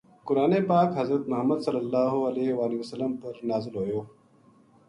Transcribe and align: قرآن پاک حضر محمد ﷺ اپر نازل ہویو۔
قرآن 0.27 0.53
پاک 0.69 0.89
حضر 0.99 1.19
محمد 1.31 1.59
ﷺ 1.65 3.05
اپر 3.07 3.33
نازل 3.49 3.73
ہویو۔ 3.81 4.01